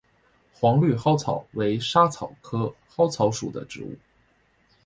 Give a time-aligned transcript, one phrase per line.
[0.51, 3.95] 黄绿薹草为莎草科薹草属的植物。